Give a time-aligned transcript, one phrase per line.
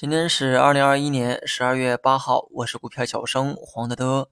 [0.00, 4.30] 今天是二零二一年十二月八号，我是股票小生黄德德。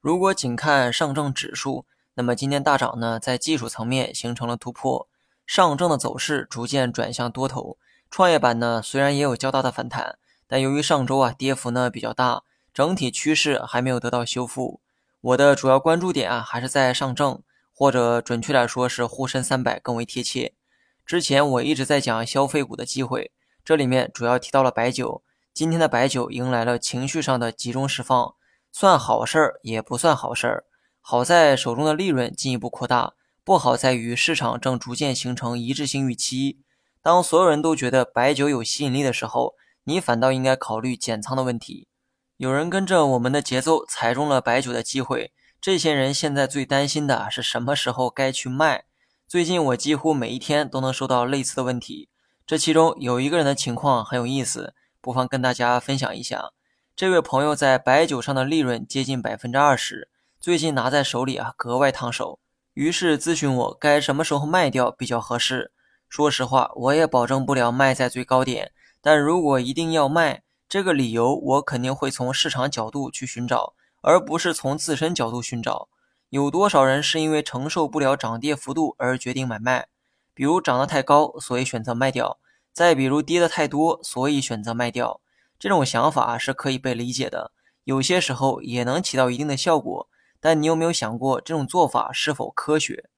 [0.00, 5.06] 如果仅看上证指数，那么今天大涨呢，在技术层面形成了突破，
[5.46, 7.78] 上证的走势逐渐转向多头。
[8.10, 12.42] 创业板呢，虽然也有较大的反弹，但由于上周啊跌幅呢比较大，
[12.72, 14.80] 整体趋势还没有得到修复。
[15.20, 17.40] 我的主要关注点啊还是在上证，
[17.72, 20.54] 或者准确来说是沪深三百更为贴切。
[21.06, 23.30] 之前我一直在讲消费股的机会。
[23.64, 25.22] 这里面主要提到了白酒，
[25.54, 28.34] 今天的白酒迎来了情绪上的集中释放，
[28.70, 30.64] 算好事儿也不算好事儿。
[31.00, 36.60] 好在手中的利润进一步扩大，不好在于市场正逐渐形成一致性预期。
[37.00, 41.88] 当所有人都觉得白酒有吸引力的时候，你反倒应该考虑减仓的问题。
[42.36, 48.84] 有人跟着我们的节奏踩中了白酒的机会，这些人现在最担心的是什么时候该去卖。
[49.26, 52.10] 最近我几乎每一天都能收到类似的问题。
[52.46, 56.50] 这其中有一个人的情况很有意思，不妨跟大家分享一下。
[56.94, 62.38] 这位朋友在白酒上的利润接近百分之二十，最近拿在手里啊格外烫手，
[62.74, 65.72] 于是咨询我该什么时候卖掉比较合适。
[66.06, 75.88] 说实话，我也保证不了卖在最高点，但如果一定要卖，这个理由我肯定会从市场角度去寻找，而不是从自身角度寻找。
[76.28, 79.86] 有多少人是因为承受不了涨跌幅度而决定买卖？
[80.34, 82.38] 比如涨得太高，所以选择卖掉；
[82.72, 85.20] 再比如跌得太多，所以选择卖掉。
[85.58, 87.52] 这种想法是可以被理解的，
[87.84, 90.08] 有些时候也能起到一定的效果。
[90.40, 93.08] 但你有没有想过，这种做法是否科学？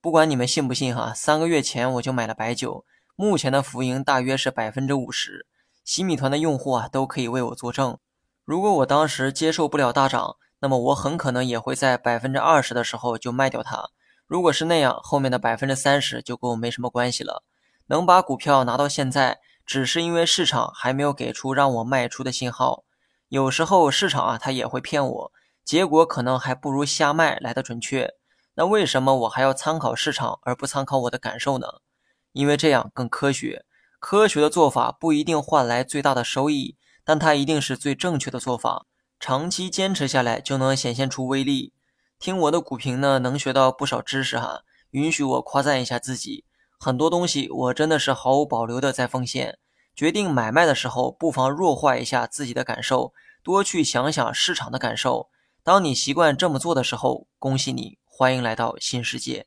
[0.00, 2.84] 不管你们信不信哈，三个月前我就买了白酒，
[3.16, 5.46] 目前的浮盈大约是百分之五十。
[5.84, 7.98] 洗米团的用户啊都可以为我作证。
[8.44, 13.88] 如果我当时接受不了大涨，那么我很可能也会在百分之二十的时候就卖掉它。
[14.28, 17.42] 如果是那样，后面的百分之三十就跟我没什么关系了。
[17.86, 22.84] 能把股票拿到现在，只是因为市场还没有给出让我卖出的信号。
[23.30, 25.32] 有时候市场啊，它也会骗我，
[25.64, 28.12] 结果可能还不如瞎卖来的准确。
[28.56, 31.66] 那为什么我还要参考市场而不参考我的感受呢？
[32.32, 33.64] 因为这样更科学。
[33.98, 38.84] 科学的做法不一定换来最大的收益，但它一定是最正确的做法。
[39.18, 41.72] 长期坚持下来，就能显现出威力。
[42.18, 44.62] 听我的股评呢，能学到不少知识哈。
[44.90, 46.44] 允许我夸赞一下自己，
[46.76, 49.58] 很多东西我真的是毫无保留的在奉献。
[49.94, 53.12] 决定买卖的时候，不妨弱化一下自己的感受，
[53.44, 55.28] 多去想想市场的感受。
[55.62, 59.46] 当你习惯这么做的时候，恭喜你，欢迎来到新世界。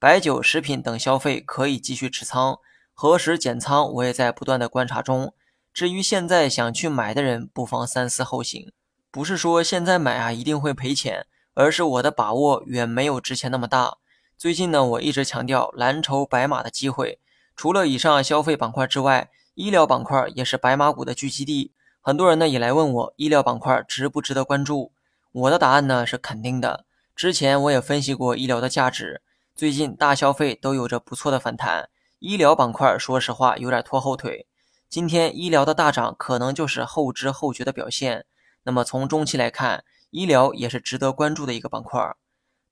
[0.00, 2.58] 白酒、食品等消费可以继续持仓，
[2.92, 5.32] 何时减仓我也在不断的观察中。
[5.72, 8.72] 至于现在想去买的人，不妨三思后行。
[9.12, 11.26] 不是说现在买啊一定会赔钱。
[11.54, 13.98] 而是我的把握远没有之前那么大。
[14.38, 17.18] 最近呢，我一直强调蓝筹白马的机会。
[17.54, 21.72] 除了以上消费板块之外，医疗板块也是白马股的聚集地。
[22.00, 24.92] 很多人呢也来问我，医疗板块值不值得关注？
[25.32, 26.86] 我的答案呢是肯定的。
[27.14, 29.20] 之前我也分析过医疗的价值。
[29.54, 31.90] 最近大消费都有着不错的反弹，
[32.20, 34.46] 医疗板块说实话有点拖后腿。
[34.88, 38.24] 今天医疗的大涨可能就是后知后觉的表现。
[38.62, 39.84] 那么从中期来看。
[40.10, 42.00] 医疗也是值得关注的一个板块，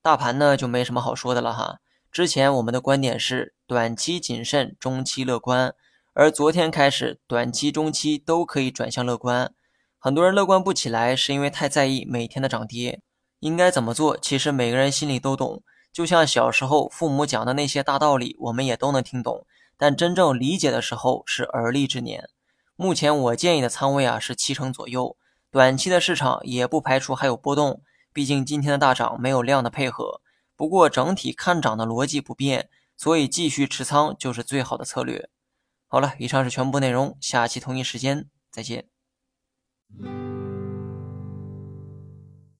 [0.01, 1.79] 大盘呢就没什么好说的了哈。
[2.11, 5.73] 之前我们的观点是短期谨慎，中期乐观，
[6.13, 9.53] 而昨天开始，短期、中期都可以转向乐观。
[9.97, 13.01] 很多人乐观不起来，是因为太在意每天的涨跌。
[13.39, 14.17] 应该怎么做？
[14.17, 15.63] 其实每个人心里都懂。
[15.93, 19.45] 就像小时候父母讲的那些大道理，我们也都能听懂。
[19.77, 22.29] 但真正理解的时候是而立之年。
[22.75, 25.15] 目前我建议的仓位啊是七成左右。
[25.51, 27.81] 短期的市场也不排除还有波动，
[28.13, 30.21] 毕竟今天的大涨没有量的配合。
[30.55, 35.29] 不过整体看涨的逻辑不变，所以继续持仓就是最好的策略。
[35.87, 38.87] 好了，以上是全部内容，下期同一时间再见。